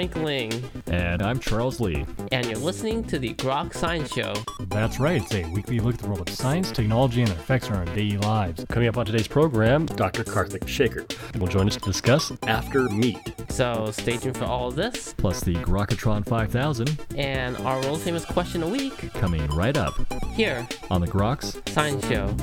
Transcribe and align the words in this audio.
Frank 0.00 0.16
Ling. 0.16 0.70
And 0.86 1.20
I'm 1.20 1.38
Charles 1.38 1.78
Lee. 1.78 2.06
And 2.32 2.46
you're 2.46 2.56
listening 2.56 3.04
to 3.04 3.18
the 3.18 3.34
Grok 3.34 3.74
Science 3.74 4.10
Show. 4.10 4.32
That's 4.68 4.98
right. 4.98 5.20
It's 5.20 5.34
a 5.34 5.44
weekly 5.50 5.78
look 5.78 5.96
at 5.96 6.00
the 6.00 6.06
world 6.06 6.26
of 6.26 6.34
science, 6.34 6.72
technology, 6.72 7.20
and 7.20 7.30
their 7.30 7.36
effects 7.36 7.68
on 7.68 7.76
our 7.76 7.84
daily 7.84 8.16
lives. 8.16 8.64
Coming 8.70 8.88
up 8.88 8.96
on 8.96 9.04
today's 9.04 9.28
program, 9.28 9.84
Dr. 9.84 10.24
Karthik 10.24 10.60
Sekar 10.60 11.38
will 11.38 11.48
join 11.48 11.66
us 11.66 11.76
to 11.76 11.82
discuss 11.82 12.32
After 12.46 12.88
Meat. 12.88 13.18
So 13.50 13.90
stay 13.90 14.16
tuned 14.16 14.38
for 14.38 14.46
all 14.46 14.68
of 14.68 14.74
this. 14.74 15.12
Plus 15.18 15.40
the 15.40 15.56
Grokatron 15.56 16.24
5000. 16.24 16.98
And 17.16 17.58
our 17.58 17.82
world 17.82 18.00
famous 18.00 18.24
question 18.24 18.62
a 18.62 18.68
week. 18.68 19.12
Coming 19.12 19.46
right 19.48 19.76
up. 19.76 20.00
Here. 20.32 20.66
On 20.90 21.02
the 21.02 21.08
Groks 21.08 21.68
Science 21.68 22.08
Show. 22.08 22.34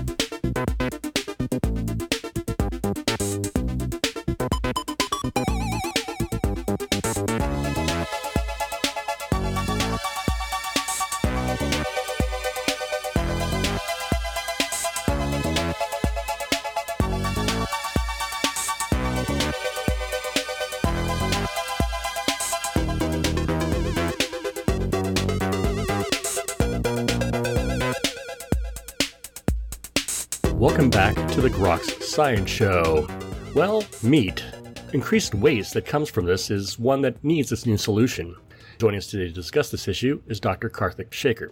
Science 32.17 32.49
Show. 32.49 33.07
Well, 33.53 33.83
meat. 34.01 34.43
Increased 34.91 35.35
waste 35.35 35.75
that 35.75 35.85
comes 35.85 36.09
from 36.09 36.25
this 36.25 36.49
is 36.49 36.79
one 36.79 37.01
that 37.03 37.23
needs 37.23 37.51
its 37.51 37.67
new 37.67 37.77
solution. 37.77 38.35
Joining 38.79 38.97
us 38.97 39.05
today 39.05 39.27
to 39.27 39.31
discuss 39.31 39.69
this 39.69 39.87
issue 39.87 40.19
is 40.25 40.39
Dr. 40.39 40.67
Karthik 40.67 41.11
Sekar. 41.11 41.51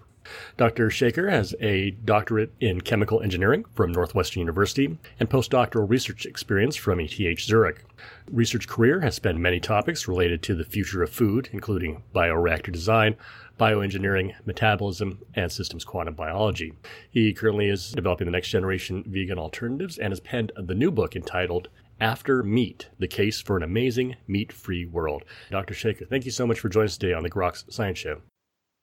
Dr. 0.58 0.88
Sekar 0.88 1.30
has 1.30 1.53
a 1.61 1.91
doctorate 1.91 2.52
in 2.59 2.81
chemical 2.81 3.21
engineering 3.21 3.63
from 3.75 3.91
Northwestern 3.91 4.39
University 4.39 4.97
and 5.19 5.30
postdoctoral 5.30 5.88
research 5.88 6.25
experience 6.25 6.75
from 6.75 6.99
ETH 6.99 7.39
Zurich. 7.39 7.86
Research 8.31 8.67
career 8.67 9.02
has 9.02 9.13
spanned 9.13 9.39
many 9.39 9.59
topics 9.59 10.08
related 10.08 10.41
to 10.41 10.55
the 10.55 10.66
future 10.66 11.03
of 11.03 11.11
food, 11.11 11.47
including 11.53 12.02
bioreactor 12.16 12.71
design, 12.71 13.17
bioengineering, 13.59 14.34
metabolism, 14.45 15.20
and 15.34 15.52
systems 15.52 15.86
quantum 15.86 16.14
biology. 16.14 16.73
He 17.09 17.34
currently 17.34 17.70
is 17.70 17.92
developing 17.92 18.25
the 18.25 18.31
next 18.31 18.50
generation 18.50 19.03
vegan 19.08 19.39
alternatives 19.39 19.98
and 19.98 20.11
has 20.11 20.20
penned 20.20 20.52
the 20.58 20.75
new 20.75 20.92
book 20.92 21.16
entitled 21.16 21.70
after 22.00 22.44
Meat, 22.44 22.89
the 23.00 23.08
case 23.08 23.42
for 23.42 23.56
an 23.58 23.64
amazing 23.64 24.16
meat 24.28 24.52
free 24.52 24.86
world. 24.86 25.23
Dr. 25.50 25.73
Sekar, 25.73 26.09
thank 26.09 26.26
you 26.26 26.31
so 26.31 26.45
much 26.45 26.59
for 26.59 26.70
joining 26.70 26.88
us 26.88 26.98
today 26.98 27.14
on 27.14 27.23
the 27.23 27.30
Groks 27.30 27.72
Science 27.72 27.98
Show. 27.98 28.22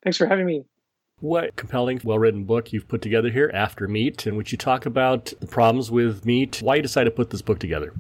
Thanks 0.03 0.17
for 0.17 0.27
having 0.27 0.47
me. 0.47 0.65
What 1.21 1.55
compelling, 1.55 2.01
well 2.03 2.19
written 2.19 2.45
book 2.45 2.73
you've 2.73 2.89
put 2.89 3.03
together 3.03 3.31
here, 3.31 3.51
After 3.55 3.87
Meat, 3.87 4.27
in 4.27 4.35
which 4.35 4.51
you 4.51 4.59
talk 4.59 4.87
about 4.87 5.33
the 5.41 5.47
problems 5.47 5.91
with 5.91 6.27
meat. 6.27 6.61
Why 6.63 6.77
you 6.77 6.83
decided 6.83 7.11
to 7.11 7.17
put 7.17 7.31
this 7.31 7.43
book 7.43 7.61
together? 7.61 7.93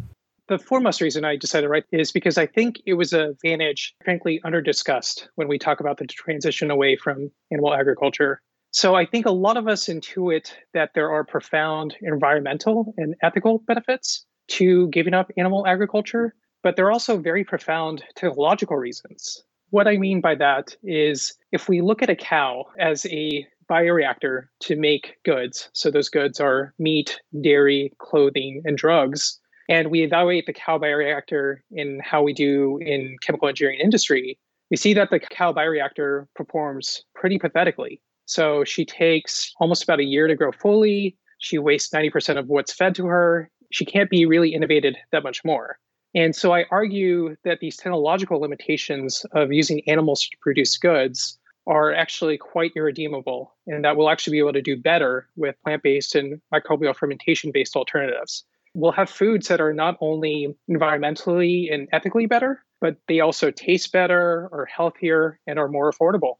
The 0.48 0.58
foremost 0.58 1.00
reason 1.00 1.24
I 1.24 1.36
decided 1.36 1.66
to 1.66 1.68
write 1.68 1.84
is 1.92 2.10
because 2.10 2.36
I 2.36 2.46
think 2.46 2.80
it 2.84 2.94
was 2.94 3.12
a 3.12 3.34
vantage, 3.42 3.94
frankly, 4.04 4.40
under 4.44 4.60
discussed 4.60 5.28
when 5.36 5.46
we 5.46 5.58
talk 5.58 5.78
about 5.78 5.98
the 5.98 6.06
transition 6.06 6.70
away 6.70 6.96
from 6.96 7.30
animal 7.52 7.72
agriculture. 7.72 8.42
So 8.72 8.94
I 8.94 9.06
think 9.06 9.24
a 9.24 9.30
lot 9.30 9.56
of 9.56 9.68
us 9.68 9.86
intuit 9.86 10.52
that 10.74 10.90
there 10.94 11.10
are 11.10 11.24
profound 11.24 11.94
environmental 12.00 12.92
and 12.96 13.14
ethical 13.22 13.58
benefits 13.66 14.24
to 14.48 14.88
giving 14.88 15.14
up 15.14 15.30
animal 15.36 15.66
agriculture, 15.66 16.34
but 16.62 16.76
there 16.76 16.86
are 16.86 16.92
also 16.92 17.18
very 17.18 17.44
profound 17.44 18.02
technological 18.16 18.76
reasons. 18.76 19.44
What 19.70 19.86
I 19.86 19.96
mean 19.96 20.20
by 20.20 20.34
that 20.34 20.76
is 20.82 21.34
if 21.52 21.68
we 21.68 21.80
look 21.80 22.02
at 22.02 22.10
a 22.10 22.16
cow 22.16 22.64
as 22.78 23.06
a 23.06 23.46
bioreactor 23.70 24.48
to 24.60 24.76
make 24.76 25.16
goods, 25.24 25.70
so 25.72 25.90
those 25.90 26.08
goods 26.08 26.40
are 26.40 26.74
meat, 26.78 27.20
dairy, 27.40 27.92
clothing, 27.98 28.62
and 28.64 28.76
drugs, 28.76 29.38
and 29.72 29.90
we 29.90 30.02
evaluate 30.02 30.44
the 30.44 30.52
cow 30.52 30.78
bioreactor 30.78 31.60
in 31.70 31.98
how 32.04 32.22
we 32.22 32.34
do 32.34 32.78
in 32.82 33.16
chemical 33.22 33.48
engineering 33.48 33.80
industry, 33.80 34.38
we 34.70 34.76
see 34.76 34.92
that 34.92 35.08
the 35.08 35.18
cow 35.18 35.50
bioreactor 35.50 36.26
performs 36.34 37.02
pretty 37.14 37.38
pathetically. 37.38 37.98
So 38.26 38.64
she 38.64 38.84
takes 38.84 39.50
almost 39.58 39.82
about 39.82 39.98
a 39.98 40.04
year 40.04 40.28
to 40.28 40.34
grow 40.34 40.52
fully. 40.52 41.16
She 41.38 41.56
wastes 41.56 41.88
90% 41.92 42.38
of 42.38 42.48
what's 42.48 42.70
fed 42.70 42.94
to 42.96 43.06
her. 43.06 43.50
She 43.70 43.86
can't 43.86 44.10
be 44.10 44.26
really 44.26 44.52
innovated 44.52 44.98
that 45.10 45.22
much 45.22 45.42
more. 45.42 45.78
And 46.14 46.36
so 46.36 46.52
I 46.52 46.66
argue 46.70 47.34
that 47.44 47.60
these 47.60 47.78
technological 47.78 48.40
limitations 48.40 49.24
of 49.32 49.54
using 49.54 49.80
animals 49.88 50.28
to 50.28 50.36
produce 50.42 50.76
goods 50.76 51.38
are 51.66 51.94
actually 51.94 52.36
quite 52.36 52.72
irredeemable, 52.76 53.54
and 53.66 53.82
that 53.86 53.96
we'll 53.96 54.10
actually 54.10 54.32
be 54.32 54.40
able 54.40 54.52
to 54.52 54.60
do 54.60 54.76
better 54.76 55.28
with 55.36 55.56
plant 55.64 55.82
based 55.82 56.14
and 56.14 56.42
microbial 56.52 56.94
fermentation 56.94 57.52
based 57.54 57.74
alternatives. 57.74 58.44
We'll 58.74 58.92
have 58.92 59.10
foods 59.10 59.48
that 59.48 59.60
are 59.60 59.72
not 59.72 59.96
only 60.00 60.54
environmentally 60.70 61.72
and 61.72 61.88
ethically 61.92 62.26
better, 62.26 62.64
but 62.80 62.96
they 63.06 63.20
also 63.20 63.50
taste 63.50 63.92
better, 63.92 64.48
are 64.52 64.66
healthier, 64.66 65.38
and 65.46 65.58
are 65.58 65.68
more 65.68 65.90
affordable. 65.92 66.34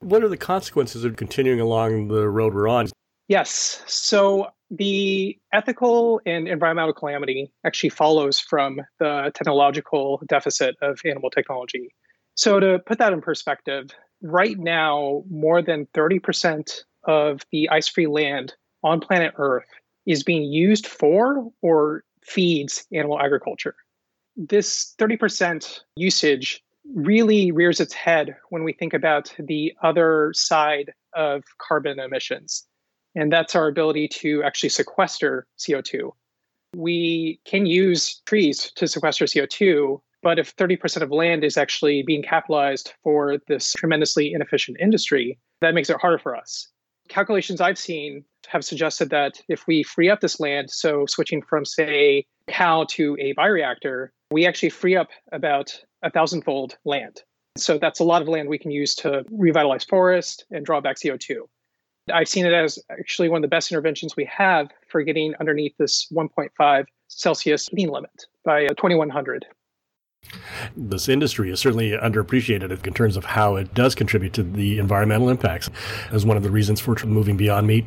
What 0.00 0.22
are 0.22 0.28
the 0.28 0.36
consequences 0.36 1.04
of 1.04 1.16
continuing 1.16 1.60
along 1.60 2.08
the 2.08 2.28
road 2.28 2.54
we're 2.54 2.68
on? 2.68 2.88
Yes. 3.28 3.82
So 3.86 4.48
the 4.70 5.38
ethical 5.52 6.20
and 6.26 6.48
environmental 6.48 6.92
calamity 6.92 7.50
actually 7.64 7.90
follows 7.90 8.38
from 8.38 8.80
the 8.98 9.30
technological 9.34 10.22
deficit 10.28 10.76
of 10.82 11.00
animal 11.04 11.30
technology. 11.30 11.94
So, 12.34 12.60
to 12.60 12.78
put 12.78 12.98
that 12.98 13.12
in 13.12 13.20
perspective, 13.20 13.90
right 14.22 14.56
now, 14.56 15.24
more 15.28 15.60
than 15.60 15.86
30% 15.86 16.84
of 17.04 17.40
the 17.50 17.68
ice 17.70 17.88
free 17.88 18.06
land 18.06 18.54
on 18.84 19.00
planet 19.00 19.34
Earth 19.36 19.66
is 20.08 20.24
being 20.24 20.44
used 20.44 20.86
for 20.86 21.48
or 21.62 22.02
feeds 22.24 22.84
animal 22.92 23.20
agriculture. 23.20 23.76
This 24.36 24.94
30% 24.98 25.80
usage 25.96 26.64
really 26.94 27.52
rears 27.52 27.78
its 27.78 27.92
head 27.92 28.34
when 28.48 28.64
we 28.64 28.72
think 28.72 28.94
about 28.94 29.34
the 29.38 29.72
other 29.82 30.32
side 30.34 30.92
of 31.14 31.44
carbon 31.58 32.00
emissions, 32.00 32.66
and 33.14 33.30
that's 33.30 33.54
our 33.54 33.68
ability 33.68 34.08
to 34.08 34.42
actually 34.42 34.70
sequester 34.70 35.46
CO2. 35.58 36.10
We 36.74 37.40
can 37.44 37.66
use 37.66 38.20
trees 38.24 38.72
to 38.76 38.88
sequester 38.88 39.26
CO2, 39.26 40.00
but 40.22 40.38
if 40.38 40.56
30% 40.56 41.02
of 41.02 41.10
land 41.10 41.44
is 41.44 41.58
actually 41.58 42.02
being 42.02 42.22
capitalized 42.22 42.94
for 43.02 43.36
this 43.46 43.72
tremendously 43.74 44.32
inefficient 44.32 44.78
industry, 44.80 45.38
that 45.60 45.74
makes 45.74 45.90
it 45.90 46.00
harder 46.00 46.18
for 46.18 46.34
us. 46.34 46.68
Calculations 47.08 47.60
I've 47.60 47.78
seen 47.78 48.24
have 48.46 48.64
suggested 48.64 49.10
that 49.10 49.40
if 49.48 49.66
we 49.66 49.82
free 49.82 50.10
up 50.10 50.20
this 50.20 50.40
land, 50.40 50.70
so 50.70 51.06
switching 51.06 51.42
from, 51.42 51.64
say, 51.64 52.26
cow 52.48 52.84
to 52.90 53.16
a 53.20 53.34
bioreactor, 53.34 54.08
we 54.30 54.46
actually 54.46 54.70
free 54.70 54.96
up 54.96 55.08
about 55.32 55.78
a 56.02 56.10
thousandfold 56.10 56.76
land. 56.84 57.22
So 57.56 57.78
that's 57.78 58.00
a 58.00 58.04
lot 58.04 58.22
of 58.22 58.28
land 58.28 58.48
we 58.48 58.58
can 58.58 58.70
use 58.70 58.94
to 58.96 59.24
revitalize 59.30 59.84
forest 59.84 60.44
and 60.50 60.64
draw 60.64 60.80
back 60.80 60.96
CO2. 60.96 61.40
I've 62.12 62.28
seen 62.28 62.46
it 62.46 62.52
as 62.52 62.78
actually 62.90 63.28
one 63.28 63.38
of 63.38 63.42
the 63.42 63.48
best 63.48 63.70
interventions 63.70 64.16
we 64.16 64.24
have 64.26 64.70
for 64.88 65.02
getting 65.02 65.34
underneath 65.40 65.76
this 65.76 66.06
1.5 66.12 66.86
Celsius 67.08 67.68
heating 67.68 67.90
limit 67.90 68.26
by 68.44 68.66
2100. 68.68 69.46
This 70.76 71.08
industry 71.08 71.50
is 71.50 71.60
certainly 71.60 71.90
underappreciated 71.90 72.86
in 72.86 72.94
terms 72.94 73.16
of 73.16 73.24
how 73.24 73.56
it 73.56 73.74
does 73.74 73.94
contribute 73.94 74.32
to 74.34 74.42
the 74.42 74.78
environmental 74.78 75.28
impacts 75.28 75.70
as 76.10 76.26
one 76.26 76.36
of 76.36 76.42
the 76.42 76.50
reasons 76.50 76.80
for 76.80 76.96
moving 77.06 77.36
beyond 77.36 77.66
meat. 77.66 77.84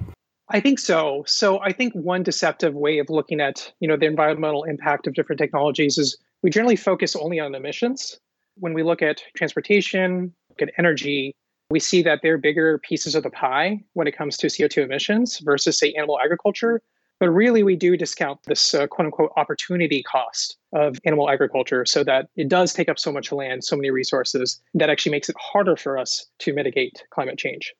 I 0.49 0.59
think 0.59 0.79
so. 0.79 1.23
So 1.27 1.59
I 1.61 1.71
think 1.71 1.93
one 1.93 2.23
deceptive 2.23 2.73
way 2.73 2.99
of 2.99 3.09
looking 3.09 3.39
at, 3.39 3.71
you 3.79 3.87
know, 3.87 3.95
the 3.95 4.05
environmental 4.05 4.63
impact 4.63 5.07
of 5.07 5.13
different 5.13 5.39
technologies 5.39 5.97
is 5.97 6.17
we 6.43 6.49
generally 6.49 6.75
focus 6.75 7.15
only 7.15 7.39
on 7.39 7.55
emissions. 7.55 8.19
When 8.55 8.73
we 8.73 8.83
look 8.83 9.01
at 9.01 9.23
transportation, 9.35 10.33
look 10.49 10.61
at 10.61 10.73
energy, 10.77 11.33
we 11.69 11.79
see 11.79 12.01
that 12.03 12.19
they're 12.21 12.37
bigger 12.37 12.79
pieces 12.79 13.15
of 13.15 13.23
the 13.23 13.29
pie 13.29 13.81
when 13.93 14.07
it 14.07 14.17
comes 14.17 14.35
to 14.37 14.47
CO2 14.47 14.83
emissions 14.83 15.39
versus, 15.39 15.79
say, 15.79 15.93
animal 15.93 16.19
agriculture. 16.21 16.81
But 17.21 17.29
really, 17.29 17.61
we 17.61 17.75
do 17.75 17.95
discount 17.95 18.39
this 18.47 18.73
uh, 18.73 18.87
quote 18.87 19.05
unquote 19.05 19.31
opportunity 19.37 20.01
cost 20.01 20.57
of 20.73 20.97
animal 21.05 21.29
agriculture 21.29 21.85
so 21.85 22.03
that 22.03 22.29
it 22.35 22.49
does 22.49 22.73
take 22.73 22.89
up 22.89 22.97
so 22.97 23.11
much 23.11 23.31
land, 23.31 23.63
so 23.63 23.75
many 23.75 23.91
resources, 23.91 24.59
that 24.73 24.89
actually 24.89 25.11
makes 25.11 25.29
it 25.29 25.35
harder 25.39 25.75
for 25.75 25.99
us 25.99 26.25
to 26.39 26.51
mitigate 26.51 27.03
climate 27.11 27.37
change. 27.37 27.75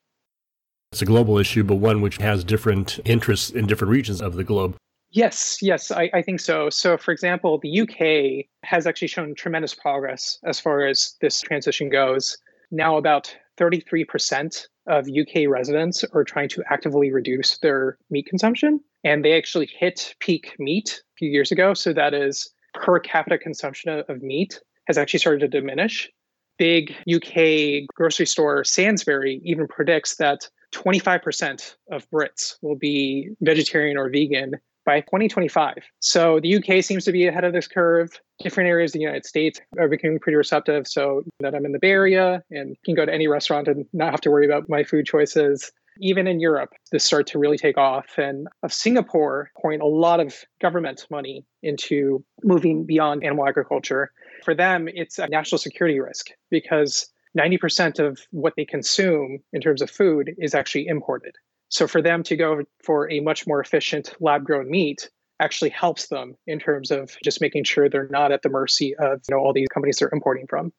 It's 0.92 1.02
a 1.02 1.06
global 1.06 1.40
issue, 1.40 1.64
but 1.64 1.78
one 1.78 2.02
which 2.02 2.18
has 2.18 2.44
different 2.44 3.00
interests 3.04 3.50
in 3.50 3.66
different 3.66 3.90
regions 3.90 4.22
of 4.22 4.36
the 4.36 4.44
globe. 4.44 4.76
Yes, 5.10 5.58
yes, 5.60 5.90
I, 5.90 6.12
I, 6.14 6.22
think 6.22 6.40
so. 6.40 6.70
So, 6.70 6.96
for 6.96 7.12
example, 7.12 7.58
the 7.58 7.82
UK 7.82 8.46
has 8.64 8.86
actually 8.86 9.08
shown 9.08 9.34
tremendous 9.34 9.74
progress 9.74 10.38
as 10.46 10.60
far 10.60 10.86
as 10.86 11.16
this 11.20 11.42
transition 11.42 11.90
goes. 11.90 12.38
Now, 12.70 12.96
about 12.96 13.36
33% 13.58 14.68
of 14.88 15.08
UK 15.08 15.48
residents 15.48 16.04
are 16.14 16.24
trying 16.24 16.50
to 16.50 16.64
actively 16.70 17.12
reduce 17.12 17.58
their 17.60 17.98
meat 18.10 18.26
consumption. 18.26 18.80
And 19.04 19.24
they 19.24 19.38
actually 19.38 19.68
hit 19.68 20.16
peak 20.20 20.56
meat 20.60 21.02
a 21.02 21.16
few 21.18 21.30
years 21.30 21.52
ago. 21.52 21.74
So, 21.74 21.94
that 21.94 22.14
is 22.14 22.54
per 22.74 23.00
capita 23.00 23.38
consumption 23.38 24.04
of 24.08 24.22
meat 24.22 24.62
has 24.88 24.98
actually 24.98 25.20
started 25.20 25.40
to 25.40 25.48
diminish. 25.48 26.10
big 26.58 26.94
UK 27.12 27.88
grocery 27.96 28.28
store, 28.28 28.64
Sainsbury, 28.64 29.42
even 29.44 29.68
predicts 29.68 30.18
that 30.18 30.48
25% 30.74 31.76
of 31.92 32.08
Brits 32.12 32.56
will 32.62 32.76
be 32.76 33.30
vegetarian 33.42 33.98
or 33.98 34.10
vegan 34.10 34.54
by 34.86 35.02
2025. 35.02 35.76
So 36.00 36.40
the 36.40 36.56
UK 36.56 36.84
seems 36.84 37.06
to 37.06 37.12
be 37.12 37.28
ahead 37.28 37.44
of 37.44 37.54
this 37.54 37.68
curve. 37.68 38.20
Different 38.40 38.70
areas 38.70 38.92
of 38.92 38.94
the 38.94 39.00
United 39.00 39.26
States 39.26 39.60
are 39.80 39.88
becoming 39.88 40.20
pretty 40.20 40.36
receptive. 40.36 40.88
So 40.88 41.24
that 41.40 41.56
I'm 41.56 41.66
in 41.66 41.72
the 41.72 41.80
Bay 41.80 41.92
Area 41.92 42.44
and 42.52 42.76
can 42.84 42.96
go 42.96 43.06
to 43.06 43.14
any 43.14 43.28
restaurant 43.28 43.68
and 43.68 43.86
not 43.94 44.12
have 44.12 44.22
to 44.22 44.32
worry 44.32 44.46
about 44.46 44.70
my 44.70 44.84
food 44.84 45.06
choices. 45.06 45.72
Even 46.00 46.26
in 46.26 46.40
Europe, 46.40 46.74
this 46.92 47.04
started 47.04 47.28
to 47.28 47.38
really 47.38 47.58
take 47.58 47.78
off. 47.78 48.18
And 48.18 48.48
of 48.64 48.74
Singapore 48.74 49.52
pouring 49.62 49.82
a 49.82 49.86
lot 49.86 50.20
of 50.20 50.36
government 50.62 51.06
money 51.12 51.46
into 51.62 52.24
moving 52.44 52.86
beyond 52.86 53.24
animal 53.24 53.48
agriculture. 53.48 54.12
For 54.44 54.56
them, 54.56 54.88
it's 54.88 55.20
a 55.20 55.28
national 55.28 55.60
security 55.60 56.00
risk 56.00 56.28
because 56.50 57.12
90% 57.38 58.00
of 58.00 58.20
what 58.32 58.54
they 58.58 58.66
consume 58.66 59.40
in 59.54 59.62
terms 59.62 59.82
of 59.82 59.90
food 59.90 60.34
is 60.38 60.56
actually 60.56 60.88
imported. 60.88 61.36
So 61.72 61.88
for 61.88 62.02
them 62.02 62.22
to 62.24 62.36
go 62.36 62.64
for 62.84 63.10
a 63.10 63.22
much 63.22 63.48
more 63.48 63.62
efficient 63.62 64.14
lab 64.20 64.44
grown 64.44 64.70
meat 64.70 65.10
actually 65.40 65.72
helps 65.72 66.08
them 66.08 66.36
in 66.46 66.60
terms 66.60 66.92
of 66.92 67.18
just 67.24 67.42
making 67.42 67.64
sure 67.64 67.90
they're 67.90 68.10
not 68.10 68.32
at 68.32 68.44
the 68.44 68.50
mercy 68.50 68.94
of 68.98 69.22
you 69.28 69.36
know 69.36 69.42
all 69.42 69.54
these 69.54 69.68
companies 69.70 69.98
they're 69.98 70.10
importing 70.14 70.46
from. 70.48 70.72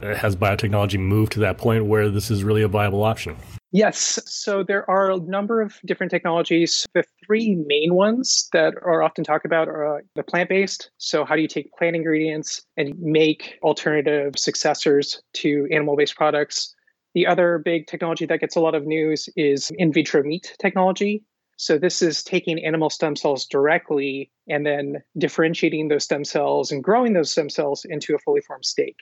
Has 0.00 0.34
biotechnology 0.34 0.98
moved 0.98 1.32
to 1.32 1.40
that 1.40 1.58
point 1.58 1.84
where 1.84 2.08
this 2.08 2.30
is 2.30 2.42
really 2.42 2.62
a 2.62 2.68
viable 2.68 3.02
option? 3.02 3.36
Yes. 3.72 4.18
So 4.24 4.62
there 4.62 4.88
are 4.90 5.12
a 5.12 5.18
number 5.18 5.60
of 5.60 5.78
different 5.84 6.10
technologies. 6.10 6.86
The 6.94 7.04
three 7.24 7.54
main 7.66 7.94
ones 7.94 8.48
that 8.52 8.74
are 8.82 9.02
often 9.02 9.24
talked 9.24 9.44
about 9.44 9.68
are 9.68 9.98
uh, 9.98 10.00
the 10.16 10.22
plant 10.22 10.48
based. 10.48 10.90
So, 10.96 11.24
how 11.24 11.36
do 11.36 11.42
you 11.42 11.48
take 11.48 11.70
plant 11.74 11.96
ingredients 11.96 12.62
and 12.76 12.98
make 12.98 13.58
alternative 13.62 14.38
successors 14.38 15.22
to 15.34 15.68
animal 15.70 15.96
based 15.96 16.16
products? 16.16 16.74
The 17.14 17.26
other 17.26 17.58
big 17.58 17.86
technology 17.86 18.26
that 18.26 18.40
gets 18.40 18.56
a 18.56 18.60
lot 18.60 18.74
of 18.74 18.86
news 18.86 19.28
is 19.36 19.70
in 19.76 19.92
vitro 19.92 20.22
meat 20.22 20.54
technology. 20.60 21.24
So, 21.56 21.76
this 21.76 22.00
is 22.00 22.22
taking 22.22 22.64
animal 22.64 22.88
stem 22.88 23.16
cells 23.16 23.46
directly 23.46 24.30
and 24.48 24.64
then 24.64 25.02
differentiating 25.18 25.88
those 25.88 26.04
stem 26.04 26.24
cells 26.24 26.72
and 26.72 26.82
growing 26.82 27.12
those 27.12 27.30
stem 27.30 27.50
cells 27.50 27.84
into 27.84 28.14
a 28.14 28.18
fully 28.18 28.40
formed 28.40 28.64
steak. 28.64 28.96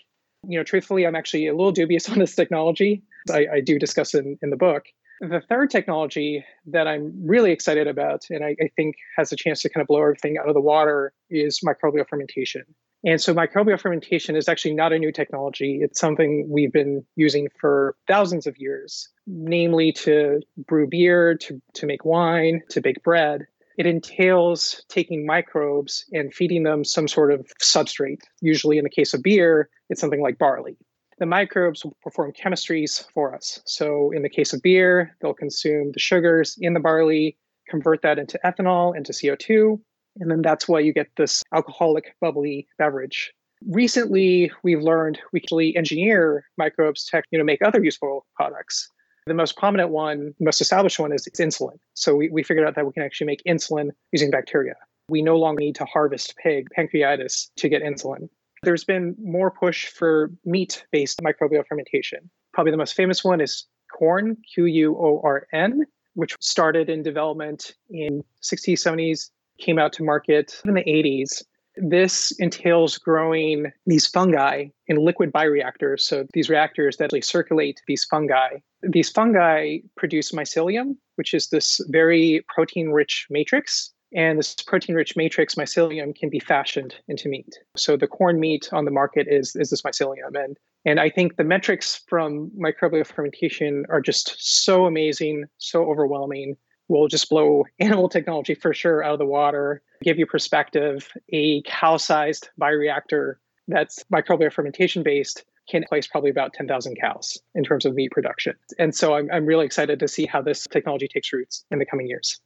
You 0.46 0.58
know, 0.58 0.64
truthfully, 0.64 1.06
I'm 1.06 1.14
actually 1.14 1.46
a 1.46 1.54
little 1.54 1.72
dubious 1.72 2.08
on 2.10 2.18
this 2.18 2.34
technology. 2.34 3.02
I, 3.30 3.46
I 3.54 3.60
do 3.60 3.78
discuss 3.78 4.14
it 4.14 4.24
in, 4.24 4.38
in 4.42 4.50
the 4.50 4.56
book. 4.56 4.86
The 5.20 5.42
third 5.48 5.70
technology 5.70 6.44
that 6.66 6.86
I'm 6.86 7.12
really 7.26 7.50
excited 7.50 7.88
about, 7.88 8.24
and 8.30 8.44
I, 8.44 8.54
I, 8.60 8.70
think 8.76 8.94
has 9.16 9.32
a 9.32 9.36
chance 9.36 9.62
to 9.62 9.68
kind 9.68 9.82
of 9.82 9.88
blow 9.88 10.00
everything 10.00 10.38
out 10.38 10.48
of 10.48 10.54
the 10.54 10.60
water, 10.60 11.12
is 11.28 11.60
microbial 11.66 12.08
fermentation. 12.08 12.62
And 13.04 13.20
so, 13.20 13.32
microbial 13.32 13.80
fermentation 13.80 14.34
is 14.34 14.48
actually 14.48 14.74
not 14.74 14.92
a 14.92 14.98
new 14.98 15.12
technology. 15.12 15.78
It's 15.82 16.00
something 16.00 16.48
we've 16.50 16.72
been 16.72 17.04
using 17.14 17.48
for 17.60 17.94
thousands 18.08 18.46
of 18.46 18.58
years, 18.58 19.08
namely 19.26 19.92
to 19.92 20.40
brew 20.66 20.88
beer, 20.88 21.36
to, 21.42 21.62
to 21.74 21.86
make 21.86 22.04
wine, 22.04 22.62
to 22.70 22.80
bake 22.80 23.02
bread. 23.04 23.46
It 23.76 23.86
entails 23.86 24.84
taking 24.88 25.24
microbes 25.24 26.04
and 26.12 26.34
feeding 26.34 26.64
them 26.64 26.84
some 26.84 27.06
sort 27.06 27.32
of 27.32 27.46
substrate. 27.62 28.22
Usually, 28.40 28.78
in 28.78 28.84
the 28.84 28.90
case 28.90 29.14
of 29.14 29.22
beer, 29.22 29.70
it's 29.88 30.00
something 30.00 30.20
like 30.20 30.36
barley. 30.36 30.76
The 31.18 31.26
microbes 31.26 31.84
will 31.84 31.96
perform 32.02 32.32
chemistries 32.32 33.04
for 33.14 33.32
us. 33.32 33.60
So, 33.64 34.10
in 34.10 34.22
the 34.22 34.28
case 34.28 34.52
of 34.52 34.62
beer, 34.62 35.16
they'll 35.20 35.34
consume 35.34 35.92
the 35.92 36.00
sugars 36.00 36.56
in 36.60 36.74
the 36.74 36.80
barley, 36.80 37.36
convert 37.68 38.02
that 38.02 38.18
into 38.18 38.40
ethanol, 38.44 38.96
into 38.96 39.12
CO2, 39.12 39.78
and 40.20 40.30
then 40.30 40.42
that's 40.42 40.68
why 40.68 40.80
you 40.80 40.92
get 40.92 41.08
this 41.16 41.42
alcoholic, 41.54 42.14
bubbly 42.20 42.66
beverage. 42.78 43.32
Recently, 43.66 44.52
we've 44.62 44.80
learned 44.80 45.18
we 45.32 45.40
can 45.40 45.60
engineer 45.76 46.44
microbes 46.56 47.04
to 47.06 47.22
you 47.30 47.38
know, 47.38 47.44
make 47.44 47.60
other 47.62 47.82
useful 47.82 48.26
products. 48.36 48.88
The 49.26 49.34
most 49.34 49.56
prominent 49.56 49.90
one, 49.90 50.34
most 50.40 50.60
established 50.60 50.98
one, 50.98 51.12
is 51.12 51.28
insulin. 51.38 51.78
So 51.94 52.14
we, 52.14 52.30
we 52.30 52.42
figured 52.42 52.66
out 52.66 52.76
that 52.76 52.86
we 52.86 52.92
can 52.92 53.02
actually 53.02 53.26
make 53.26 53.42
insulin 53.46 53.90
using 54.12 54.30
bacteria. 54.30 54.74
We 55.08 55.22
no 55.22 55.36
longer 55.36 55.60
need 55.60 55.74
to 55.76 55.84
harvest 55.84 56.34
pig 56.42 56.68
pancreatitis 56.76 57.50
to 57.56 57.68
get 57.68 57.82
insulin. 57.82 58.28
There's 58.62 58.84
been 58.84 59.14
more 59.22 59.50
push 59.50 59.86
for 59.86 60.30
meat 60.44 60.84
based 60.92 61.20
microbial 61.20 61.66
fermentation. 61.66 62.30
Probably 62.52 62.70
the 62.70 62.78
most 62.78 62.94
famous 62.94 63.22
one 63.22 63.40
is 63.40 63.66
Quorn, 63.92 64.36
Q 64.54 64.64
U 64.66 64.96
O 64.98 65.20
R 65.22 65.46
N, 65.52 65.84
which 66.14 66.34
started 66.40 66.90
in 66.90 67.02
development 67.02 67.74
in 67.90 68.24
60s, 68.42 68.72
70s, 68.72 69.30
came 69.58 69.78
out 69.78 69.92
to 69.94 70.02
market 70.02 70.60
in 70.64 70.74
the 70.74 70.84
80s. 70.84 71.42
This 71.76 72.32
entails 72.38 72.98
growing 72.98 73.70
these 73.86 74.06
fungi 74.06 74.66
in 74.88 74.96
liquid 74.96 75.32
bioreactors. 75.32 76.00
So 76.00 76.26
these 76.32 76.50
reactors 76.50 76.96
that 76.96 77.04
actually 77.04 77.20
circulate 77.20 77.80
these 77.86 78.04
fungi. 78.04 78.58
These 78.82 79.10
fungi 79.10 79.78
produce 79.96 80.32
mycelium, 80.32 80.96
which 81.14 81.34
is 81.34 81.50
this 81.50 81.80
very 81.88 82.44
protein 82.48 82.90
rich 82.90 83.28
matrix 83.30 83.92
and 84.14 84.38
this 84.38 84.54
protein 84.54 84.94
rich 84.94 85.16
matrix 85.16 85.54
mycelium 85.54 86.14
can 86.14 86.30
be 86.30 86.40
fashioned 86.40 86.94
into 87.08 87.28
meat. 87.28 87.58
So 87.76 87.96
the 87.96 88.06
Quorn 88.06 88.40
meat 88.40 88.70
on 88.72 88.84
the 88.84 88.90
market 88.90 89.26
is, 89.28 89.54
is 89.54 89.70
this 89.70 89.82
mycelium. 89.82 90.34
And, 90.34 90.56
and 90.84 90.98
I 90.98 91.10
think 91.10 91.36
the 91.36 91.44
metrics 91.44 92.02
from 92.08 92.50
microbial 92.58 93.06
fermentation 93.06 93.84
are 93.90 94.00
just 94.00 94.34
so 94.38 94.86
amazing, 94.86 95.44
so 95.58 95.84
overwhelming. 95.90 96.56
Will 96.88 97.08
just 97.08 97.28
blow 97.28 97.64
animal 97.80 98.08
technology 98.08 98.54
for 98.54 98.72
sure 98.72 99.02
out 99.02 99.12
of 99.12 99.18
the 99.18 99.26
water, 99.26 99.82
give 100.02 100.18
you 100.18 100.26
perspective. 100.26 101.08
A 101.30 101.62
cow 101.62 101.96
sized 101.96 102.50
bioreactor 102.60 103.34
that's 103.68 104.04
microbial 104.12 104.52
fermentation 104.52 105.02
based 105.02 105.44
can 105.68 105.84
place 105.84 106.06
probably 106.06 106.30
about 106.30 106.54
10,000 106.54 106.96
cows 107.00 107.38
in 107.54 107.62
terms 107.62 107.84
of 107.84 107.94
meat 107.94 108.10
production. 108.10 108.54
And 108.78 108.94
so 108.94 109.14
I'm, 109.14 109.28
I'm 109.30 109.44
really 109.44 109.66
excited 109.66 110.00
to 110.00 110.08
see 110.08 110.24
how 110.24 110.40
this 110.40 110.66
technology 110.66 111.08
takes 111.08 111.32
roots 111.32 111.64
in 111.70 111.78
the 111.78 111.84
coming 111.84 112.06
years. 112.06 112.40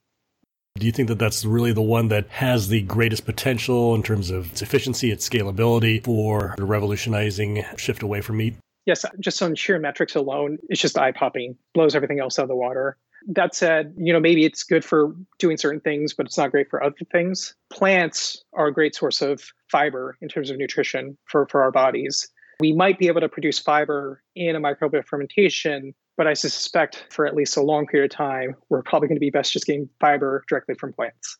Do 0.75 0.85
you 0.85 0.91
think 0.91 1.07
that 1.07 1.19
that's 1.19 1.45
really 1.45 1.71
the 1.71 1.83
one 1.83 2.07
that 2.07 2.27
has 2.29 2.67
the 2.67 2.81
greatest 2.81 3.25
potential 3.25 3.93
in 3.95 4.01
terms 4.03 4.31
of 4.31 4.51
its 4.51 4.61
efficiency, 4.61 5.11
its 5.11 5.27
scalability 5.27 6.03
for 6.03 6.55
revolutionizing 6.57 7.63
shift 7.77 8.01
away 8.01 8.21
from 8.21 8.37
meat? 8.37 8.55
Yes, 8.85 9.05
just 9.19 9.41
on 9.41 9.55
sheer 9.55 9.79
metrics 9.79 10.15
alone, 10.15 10.57
it's 10.67 10.81
just 10.81 10.97
eye 10.97 11.11
popping, 11.11 11.55
blows 11.73 11.95
everything 11.95 12.19
else 12.19 12.37
out 12.37 12.43
of 12.43 12.49
the 12.49 12.55
water. 12.55 12.97
That 13.27 13.55
said, 13.55 13.93
you 13.97 14.11
know, 14.11 14.19
maybe 14.19 14.43
it's 14.45 14.63
good 14.63 14.83
for 14.83 15.15
doing 15.39 15.57
certain 15.57 15.79
things, 15.79 16.13
but 16.13 16.25
it's 16.25 16.37
not 16.37 16.51
great 16.51 16.69
for 16.69 16.83
other 16.83 16.95
things. 17.11 17.55
Plants 17.71 18.43
are 18.53 18.67
a 18.67 18.73
great 18.73 18.95
source 18.95 19.21
of 19.21 19.41
fiber 19.71 20.17
in 20.21 20.27
terms 20.27 20.49
of 20.49 20.57
nutrition 20.57 21.17
for, 21.25 21.47
for 21.47 21.61
our 21.61 21.71
bodies. 21.71 22.27
We 22.59 22.73
might 22.73 22.99
be 22.99 23.07
able 23.07 23.21
to 23.21 23.29
produce 23.29 23.59
fiber 23.59 24.21
in 24.35 24.55
a 24.55 24.59
microbial 24.59 25.05
fermentation 25.05 25.93
but 26.17 26.27
I 26.27 26.33
suspect 26.33 27.05
for 27.09 27.25
at 27.25 27.35
least 27.35 27.57
a 27.57 27.61
long 27.61 27.87
period 27.87 28.11
of 28.11 28.17
time, 28.17 28.55
we're 28.69 28.83
probably 28.83 29.07
going 29.07 29.15
to 29.15 29.21
be 29.21 29.29
best 29.29 29.51
just 29.51 29.65
getting 29.65 29.89
fiber 29.99 30.43
directly 30.47 30.75
from 30.75 30.93
plants. 30.93 31.37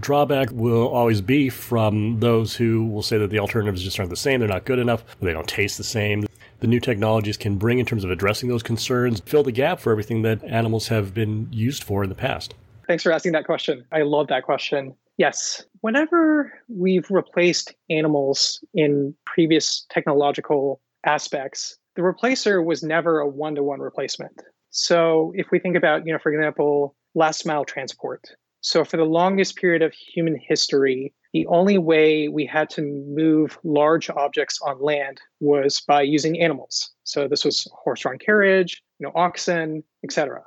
Drawback 0.00 0.48
will 0.50 0.88
always 0.88 1.20
be 1.20 1.50
from 1.50 2.18
those 2.20 2.56
who 2.56 2.86
will 2.86 3.02
say 3.02 3.18
that 3.18 3.30
the 3.30 3.38
alternatives 3.38 3.82
just 3.82 3.98
aren't 3.98 4.10
the 4.10 4.16
same, 4.16 4.40
they're 4.40 4.48
not 4.48 4.64
good 4.64 4.78
enough, 4.78 5.04
they 5.20 5.32
don't 5.32 5.46
taste 5.46 5.78
the 5.78 5.84
same. 5.84 6.26
The 6.60 6.66
new 6.66 6.80
technologies 6.80 7.36
can 7.36 7.56
bring 7.56 7.78
in 7.78 7.86
terms 7.86 8.04
of 8.04 8.10
addressing 8.10 8.48
those 8.48 8.62
concerns, 8.62 9.20
fill 9.20 9.42
the 9.42 9.52
gap 9.52 9.78
for 9.78 9.92
everything 9.92 10.22
that 10.22 10.42
animals 10.44 10.88
have 10.88 11.14
been 11.14 11.48
used 11.52 11.84
for 11.84 12.02
in 12.02 12.08
the 12.08 12.16
past. 12.16 12.54
Thanks 12.86 13.02
for 13.02 13.12
asking 13.12 13.32
that 13.32 13.44
question. 13.44 13.84
I 13.92 14.02
love 14.02 14.28
that 14.28 14.42
question. 14.42 14.94
Yes. 15.18 15.64
Whenever 15.82 16.52
we've 16.68 17.10
replaced 17.10 17.74
animals 17.90 18.64
in 18.74 19.14
previous 19.26 19.86
technological 19.90 20.80
aspects, 21.04 21.76
the 21.96 22.02
replacer 22.02 22.64
was 22.64 22.82
never 22.82 23.20
a 23.20 23.28
one 23.28 23.54
to 23.54 23.62
one 23.62 23.80
replacement. 23.80 24.42
So 24.70 25.32
if 25.34 25.48
we 25.50 25.58
think 25.58 25.76
about, 25.76 26.06
you 26.06 26.12
know, 26.12 26.18
for 26.18 26.32
example, 26.32 26.96
last 27.14 27.46
mile 27.46 27.64
transport. 27.64 28.24
So 28.60 28.84
for 28.84 28.96
the 28.96 29.04
longest 29.04 29.56
period 29.56 29.82
of 29.82 29.92
human 29.92 30.38
history, 30.40 31.14
the 31.32 31.46
only 31.46 31.78
way 31.78 32.28
we 32.28 32.46
had 32.46 32.70
to 32.70 32.82
move 32.82 33.58
large 33.64 34.10
objects 34.10 34.60
on 34.62 34.80
land 34.80 35.20
was 35.40 35.80
by 35.80 36.02
using 36.02 36.40
animals. 36.40 36.90
So 37.04 37.28
this 37.28 37.44
was 37.44 37.66
horse-drawn 37.72 38.18
carriage, 38.18 38.82
you 38.98 39.06
know, 39.06 39.12
oxen, 39.14 39.84
etc. 40.04 40.42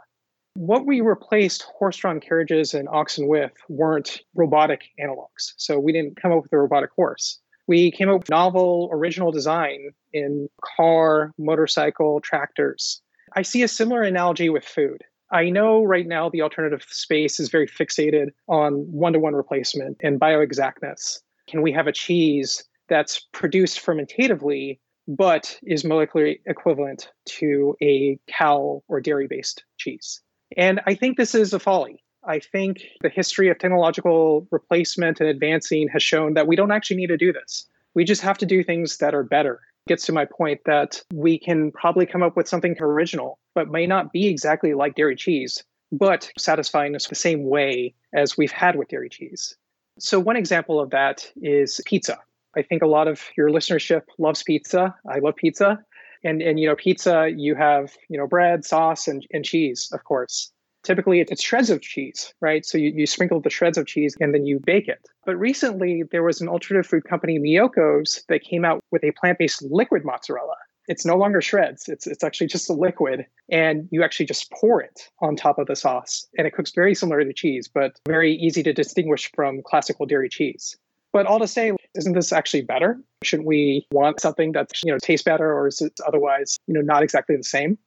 What 0.56 0.86
we 0.86 1.02
replaced 1.02 1.64
horse-drawn 1.64 2.20
carriages 2.20 2.74
and 2.74 2.90
oxen 2.90 3.28
with 3.28 3.54
weren't 3.70 4.22
robotic 4.36 4.82
analogs. 5.00 5.54
So 5.58 5.80
we 5.80 5.94
didn't 5.94 6.22
come 6.22 6.32
up 6.32 6.44
with 6.44 6.54
a 6.54 6.58
robotic 6.58 6.92
horse 6.92 7.40
we 7.72 7.90
came 7.90 8.10
up 8.10 8.20
with 8.20 8.30
novel 8.30 8.90
original 8.92 9.32
design 9.32 9.92
in 10.12 10.50
car, 10.76 11.32
motorcycle, 11.38 12.20
tractors. 12.20 13.02
I 13.34 13.44
see 13.44 13.64
a 13.64 13.68
similar 13.70 14.02
analogy 14.02 14.50
with 14.50 14.66
food. 14.66 15.04
I 15.32 15.50
know 15.50 15.84
right 15.84 16.08
now 16.08 16.30
the 16.30 16.42
alternative 16.42 16.84
space 16.90 17.40
is 17.40 17.50
very 17.50 17.68
fixated 17.68 18.30
on 18.48 18.74
one 18.92 19.14
to 19.14 19.20
one 19.20 19.34
replacement 19.34 19.98
and 20.02 20.20
bioexactness. 20.20 21.20
Can 21.48 21.62
we 21.62 21.72
have 21.72 21.88
a 21.88 21.92
cheese 21.92 22.64
that's 22.90 23.20
produced 23.32 23.84
fermentatively 23.84 24.80
but 25.08 25.58
is 25.64 25.84
molecularly 25.84 26.40
equivalent 26.46 27.10
to 27.26 27.76
a 27.82 28.20
cow 28.28 28.84
or 28.88 29.02
dairy 29.02 29.28
based 29.28 29.64
cheese? 29.78 30.22
And 30.58 30.82
I 30.86 30.96
think 30.96 31.18
this 31.18 31.34
is 31.34 31.54
a 31.54 31.60
folly. 31.60 32.04
I 32.24 32.40
think 32.40 32.84
the 33.02 33.10
history 33.10 33.50
of 33.50 33.58
technological 33.58 34.48
replacement 34.52 35.20
and 35.20 35.30
advancing 35.30 35.88
has 35.90 36.04
shown 36.04 36.34
that 36.36 36.48
we 36.48 36.56
don't 36.56 36.72
actually 36.72 36.98
need 36.98 37.08
to 37.08 37.18
do 37.18 37.34
this. 37.34 37.66
We 37.96 38.04
just 38.04 38.22
have 38.22 38.38
to 38.40 38.46
do 38.46 38.64
things 38.64 38.98
that 38.98 39.16
are 39.16 39.24
better 39.24 39.62
gets 39.88 40.06
to 40.06 40.12
my 40.12 40.26
point 40.26 40.62
that 40.66 41.02
we 41.14 41.38
can 41.38 41.72
probably 41.72 42.06
come 42.06 42.24
up 42.24 42.36
with 42.36 42.48
something 42.48 42.76
original, 42.80 43.40
but 43.56 43.70
may 43.70 43.88
not 43.88 44.12
be 44.12 44.28
exactly 44.28 44.74
like 44.74 44.96
dairy 44.96 45.16
cheese, 45.16 45.64
but 45.92 46.32
satisfying 46.38 46.96
us 46.96 47.08
the 47.08 47.16
same 47.16 47.46
way 47.46 47.94
as 48.14 48.38
we've 48.38 48.52
had 48.52 48.76
with 48.76 48.90
dairy 48.90 49.10
cheese. 49.10 49.56
So, 50.00 50.20
one 50.20 50.38
example 50.38 50.80
of 50.80 50.92
that 50.92 51.30
is 51.42 51.82
pizza. 51.86 52.20
I 52.56 52.62
think 52.62 52.82
a 52.82 52.88
lot 52.88 53.08
of 53.08 53.22
your 53.38 53.50
listenership 53.50 54.04
loves 54.18 54.44
pizza. 54.44 54.96
I 55.10 55.20
love 55.20 55.36
pizza. 55.36 55.84
And, 56.24 56.42
and 56.42 56.60
you 56.60 56.68
know, 56.68 56.76
pizza, 56.76 57.30
you 57.36 57.56
have, 57.56 57.94
you 58.10 58.18
know, 58.18 58.28
bread, 58.28 58.64
sauce, 58.64 59.08
and, 59.08 59.26
and 59.32 59.44
cheese, 59.44 59.90
of 59.92 60.04
course. 60.04 60.52
Typically, 60.84 61.20
it's 61.20 61.42
shreds 61.42 61.70
of 61.70 61.82
cheese, 61.82 62.34
right? 62.42 62.66
So 62.66 62.78
you, 62.78 62.92
you 62.96 63.06
sprinkle 63.06 63.40
the 63.40 63.50
shreds 63.50 63.78
of 63.78 63.86
cheese 63.86 64.16
and 64.20 64.34
then 64.34 64.46
you 64.46 64.60
bake 64.60 64.88
it. 64.88 65.08
But 65.26 65.36
recently, 65.38 66.04
there 66.12 66.24
was 66.24 66.42
an 66.42 66.48
alternative 66.48 66.90
food 66.90 67.04
company, 67.04 67.40
Miyoko's, 67.40 68.24
that 68.30 68.44
came 68.44 68.66
out 68.66 68.82
with 68.92 69.04
a 69.04 69.12
plant 69.12 69.38
based 69.38 69.62
liquid 69.62 70.04
mozzarella. 70.04 70.56
It's 70.88 71.06
no 71.06 71.16
longer 71.16 71.42
shreds, 71.42 71.88
it's, 71.88 72.08
it's 72.08 72.24
actually 72.24 72.48
just 72.48 72.70
a 72.70 72.74
liquid. 72.74 73.26
And 73.50 73.88
you 73.92 74.04
actually 74.04 74.26
just 74.26 74.52
pour 74.52 74.82
it 74.82 75.08
on 75.20 75.36
top 75.36 75.60
of 75.60 75.68
the 75.68 75.76
sauce. 75.76 76.28
And 76.38 76.48
it 76.48 76.54
cooks 76.54 76.72
very 76.72 76.96
similar 76.96 77.24
to 77.24 77.34
cheese, 77.34 77.70
but 77.72 77.94
very 78.08 78.34
easy 78.34 78.64
to 78.64 78.74
distinguish 78.74 79.30
from 79.36 79.62
classical 79.64 80.08
dairy 80.08 80.30
cheese. 80.30 80.76
But 81.14 81.26
all 81.26 81.40
to 81.40 81.48
say, 81.48 81.74
isn't 81.96 82.14
this 82.14 82.32
actually 82.32 82.64
better? 82.64 83.00
Shouldn't 83.24 83.48
we 83.48 83.86
want 83.92 84.22
something 84.22 84.54
that 84.54 84.70
you 84.84 84.92
know 84.92 84.98
tastes 84.98 85.24
better, 85.24 85.54
or 85.54 85.68
is 85.68 85.82
it 85.82 86.00
otherwise 86.08 86.58
you 86.68 86.74
know 86.74 86.82
not 86.82 87.04
exactly 87.04 87.36
the 87.36 87.44
same? 87.44 87.78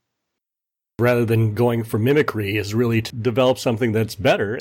Rather 0.98 1.24
than 1.24 1.54
going 1.54 1.84
for 1.84 1.98
mimicry 1.98 2.56
is 2.56 2.74
really 2.74 3.02
to 3.02 3.14
develop 3.16 3.58
something 3.58 3.92
that's 3.92 4.14
better. 4.14 4.58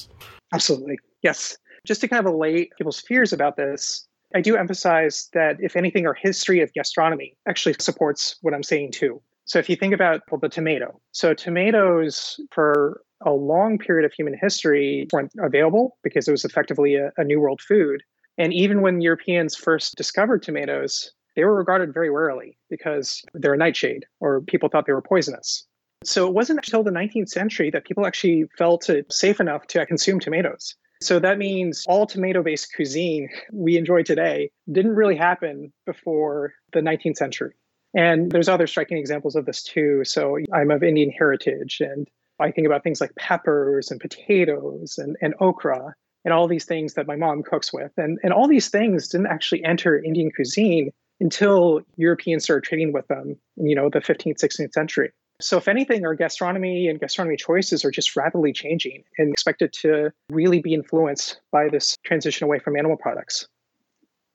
Absolutely. 0.53 0.97
Yes. 1.21 1.57
Just 1.85 2.01
to 2.01 2.07
kind 2.07 2.25
of 2.25 2.33
allay 2.33 2.69
people's 2.77 2.99
fears 2.99 3.33
about 3.33 3.57
this, 3.57 4.07
I 4.35 4.41
do 4.41 4.55
emphasize 4.55 5.29
that 5.33 5.57
if 5.59 5.75
anything, 5.75 6.07
our 6.07 6.15
history 6.15 6.61
of 6.61 6.73
gastronomy 6.73 7.35
actually 7.47 7.75
supports 7.79 8.37
what 8.41 8.53
I'm 8.53 8.63
saying 8.63 8.91
too. 8.91 9.21
So 9.45 9.59
if 9.59 9.69
you 9.69 9.75
think 9.75 9.93
about 9.93 10.21
well, 10.31 10.39
the 10.39 10.49
tomato, 10.49 10.99
so 11.11 11.33
tomatoes 11.33 12.39
for 12.51 13.01
a 13.25 13.31
long 13.31 13.77
period 13.77 14.05
of 14.05 14.13
human 14.13 14.37
history 14.39 15.07
weren't 15.11 15.31
available 15.39 15.97
because 16.03 16.27
it 16.27 16.31
was 16.31 16.45
effectively 16.45 16.95
a, 16.95 17.11
a 17.17 17.23
New 17.23 17.39
World 17.39 17.61
food. 17.61 18.01
And 18.37 18.53
even 18.53 18.81
when 18.81 19.01
Europeans 19.01 19.55
first 19.55 19.95
discovered 19.95 20.41
tomatoes, 20.41 21.11
they 21.35 21.43
were 21.43 21.55
regarded 21.55 21.93
very 21.93 22.09
warily 22.09 22.57
because 22.69 23.21
they're 23.33 23.53
a 23.53 23.57
nightshade 23.57 24.05
or 24.19 24.41
people 24.41 24.69
thought 24.69 24.85
they 24.87 24.93
were 24.93 25.01
poisonous. 25.01 25.67
So 26.05 26.27
it 26.27 26.33
wasn't 26.33 26.59
until 26.59 26.83
the 26.83 26.91
19th 26.91 27.29
century 27.29 27.69
that 27.71 27.85
people 27.85 28.05
actually 28.05 28.45
felt 28.57 28.89
it 28.89 29.11
safe 29.11 29.39
enough 29.39 29.67
to 29.67 29.85
consume 29.85 30.19
tomatoes. 30.19 30.75
So 31.01 31.19
that 31.19 31.37
means 31.37 31.83
all 31.87 32.05
tomato 32.05 32.41
based 32.41 32.73
cuisine 32.75 33.29
we 33.51 33.77
enjoy 33.77 34.03
today 34.03 34.51
didn't 34.71 34.95
really 34.95 35.17
happen 35.17 35.73
before 35.85 36.53
the 36.71 36.79
19th 36.79 37.17
century. 37.17 37.53
And 37.93 38.31
there's 38.31 38.49
other 38.49 38.67
striking 38.67 38.97
examples 38.97 39.35
of 39.35 39.45
this 39.45 39.63
too. 39.63 40.03
So 40.05 40.37
I'm 40.53 40.71
of 40.71 40.81
Indian 40.81 41.11
heritage 41.11 41.81
and 41.81 42.07
I 42.39 42.51
think 42.51 42.65
about 42.65 42.83
things 42.83 43.01
like 43.01 43.13
peppers 43.15 43.91
and 43.91 43.99
potatoes 43.99 44.97
and, 44.97 45.17
and 45.21 45.35
okra 45.39 45.93
and 46.25 46.33
all 46.33 46.47
these 46.47 46.65
things 46.65 46.93
that 46.93 47.05
my 47.05 47.15
mom 47.15 47.43
cooks 47.43 47.73
with. 47.73 47.91
And, 47.97 48.17
and 48.23 48.33
all 48.33 48.47
these 48.47 48.69
things 48.69 49.09
didn't 49.09 49.27
actually 49.27 49.63
enter 49.63 50.01
Indian 50.01 50.31
cuisine 50.31 50.91
until 51.19 51.81
Europeans 51.95 52.43
started 52.43 52.63
trading 52.67 52.91
with 52.91 53.07
them 53.07 53.35
in, 53.57 53.67
you 53.67 53.75
know, 53.75 53.89
the 53.89 53.99
15th, 53.99 54.41
16th 54.43 54.73
century. 54.73 55.11
So, 55.41 55.57
if 55.57 55.67
anything, 55.67 56.05
our 56.05 56.15
gastronomy 56.15 56.87
and 56.87 56.99
gastronomy 56.99 57.35
choices 57.35 57.83
are 57.83 57.91
just 57.91 58.15
rapidly 58.15 58.53
changing 58.53 59.03
and 59.17 59.31
expected 59.31 59.73
to 59.81 60.11
really 60.29 60.61
be 60.61 60.73
influenced 60.73 61.39
by 61.51 61.69
this 61.69 61.97
transition 62.05 62.45
away 62.45 62.59
from 62.59 62.77
animal 62.77 62.97
products. 62.97 63.47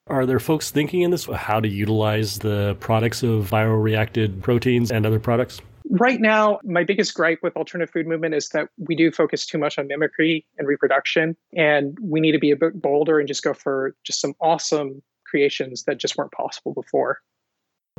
Are 0.09 0.27
there 0.27 0.41
folks 0.41 0.71
thinking 0.71 1.03
in 1.03 1.11
this 1.11 1.27
how 1.27 1.61
to 1.61 1.69
utilize 1.69 2.39
the 2.39 2.77
products 2.81 3.23
of 3.23 3.51
bioreacted 3.51 4.43
proteins 4.43 4.91
and 4.91 5.05
other 5.05 5.21
products? 5.21 5.61
Right 5.91 6.21
now, 6.21 6.61
my 6.65 6.85
biggest 6.85 7.15
gripe 7.15 7.39
with 7.43 7.57
alternative 7.57 7.93
food 7.93 8.07
movement 8.07 8.35
is 8.35 8.51
that 8.51 8.69
we 8.77 8.95
do 8.95 9.11
focus 9.11 9.47
too 9.47 9.59
much 9.59 9.79
on 9.79 9.87
mimicry 9.87 10.45
and 10.59 10.69
reproduction, 10.69 11.37
and 11.57 11.97
we 12.03 12.21
need 12.21 12.33
to 12.33 12.39
be 12.39 12.51
a 12.51 12.57
bit 12.57 12.81
bolder 12.81 13.19
and 13.19 13.29
just 13.29 13.43
go 13.43 13.55
for 13.55 13.95
just 14.05 14.21
some 14.21 14.35
awesome 14.41 15.03
creations 15.25 15.85
that 15.85 15.99
just 15.99 16.17
weren't 16.17 16.33
possible 16.33 16.73
before. 16.73 17.21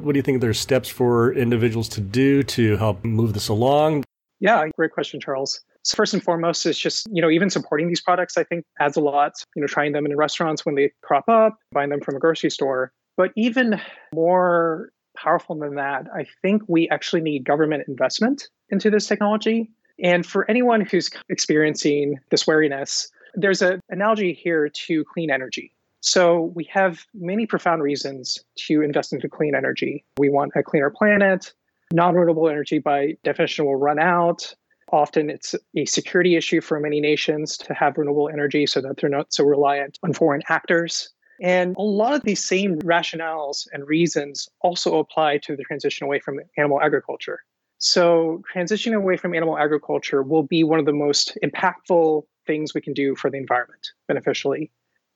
What 0.01 0.13
do 0.13 0.18
you 0.18 0.24
think 0.24 0.41
there's 0.41 0.60
steps 0.60 0.89
for 0.89 1.34
individuals 1.34 1.89
to 1.89 2.01
do 2.01 2.44
to 2.44 2.77
help 2.77 3.03
move 3.03 3.34
this 3.34 3.50
along? 3.50 4.03
Yeah, 4.39 4.65
great 4.77 4.91
question, 4.91 5.20
Charles. 5.20 5.62
So 5.84 5.96
first 5.96 6.13
and 6.13 6.24
foremost 6.24 6.65
is 6.65 6.77
just, 6.77 7.08
you 7.12 7.22
know, 7.22 7.29
even 7.29 7.50
supporting 7.50 7.88
these 7.88 8.01
products, 8.01 8.38
I 8.38 8.44
think 8.44 8.65
adds 8.79 8.98
a 8.98 9.01
lot, 9.01 9.34
you 9.56 9.62
know, 9.62 9.68
trying 9.68 9.94
them 9.94 10.06
in 10.06 10.15
restaurants 10.15 10.65
when 10.65 10.75
they 10.75 10.91
crop 11.01 11.27
up, 11.27 11.58
buying 11.72 11.89
them 11.89 12.01
from 12.01 12.15
a 12.15 12.20
grocery 12.20 12.50
store. 12.50 12.91
But 13.18 13.32
even 13.36 13.82
more 14.13 14.91
powerful 15.18 15.58
than 15.58 15.75
that, 15.75 16.08
I 16.13 16.25
think 16.41 16.63
we 16.68 16.88
actually 16.89 17.22
need 17.22 17.44
government 17.44 17.84
investment 17.88 18.48
into 18.70 18.89
this 18.89 19.08
technology. 19.08 19.70
And 20.01 20.25
for 20.25 20.50
anyone 20.50 20.82
who's 20.82 21.10
experiencing 21.27 22.20
this 22.29 22.48
wariness, 22.48 23.10
there's 23.34 23.62
an 23.62 23.79
analogy 23.89 24.34
here 24.34 24.70
to 24.70 25.03
clean 25.06 25.29
energy. 25.32 25.74
So 26.01 26.51
we 26.56 26.68
have 26.72 27.06
many 27.13 27.46
profound 27.46 27.84
reasons 27.84 28.39
to 28.68 28.82
invest 28.82 29.13
into 29.13 29.27
clean 29.27 29.56
energy. 29.56 30.06
We 30.18 30.29
want 30.29 30.53
a 30.56 30.63
cleaner 30.63 30.89
planet. 30.89 31.53
Non 31.91 32.15
renewable 32.15 32.48
energy, 32.50 32.79
by 32.79 33.18
definition, 33.24 33.65
will 33.65 33.75
run 33.75 34.00
out. 34.00 34.53
Often 34.91 35.29
it's 35.29 35.56
a 35.75 35.86
security 35.86 36.36
issue 36.36 36.62
for 36.62 36.79
many 36.79 37.01
nations 37.01 37.58
to 37.58 37.74
have 37.74 37.98
renewable 37.98 38.29
energy 38.29 38.65
so 38.65 38.82
that 38.82 38.98
they're 38.98 39.10
not 39.10 39.34
so 39.34 39.44
reliant 39.44 40.00
on 40.03 40.13
foreign 40.13 40.41
actors. 40.50 41.10
And 41.41 41.75
a 41.77 41.82
lot 41.82 42.13
of 42.13 42.24
these 42.24 42.44
same 42.44 42.79
rationales 42.79 43.68
and 43.72 43.88
reasons 43.88 44.50
also 44.62 45.00
apply 45.00 45.38
to 45.39 45.56
the 45.56 45.63
transition 45.63 46.06
away 46.06 46.20
from 46.20 46.39
animal 46.58 46.82
agriculture. 46.82 47.39
So, 47.77 48.44
transitioning 48.53 48.96
away 48.96 49.15
from 49.15 49.34
animal 49.34 49.58
agriculture 49.58 50.22
will 50.22 50.44
be 50.44 50.65
one 50.65 50.79
of 50.79 50.86
the 50.86 50.91
most 50.91 51.38
impactful 51.44 52.24
things 52.46 52.74
we 52.74 52.82
can 52.82 52.94
do 52.94 53.15
for 53.15 53.29
the 53.29 53.38
environment 53.38 53.88
beneficially. 54.08 54.70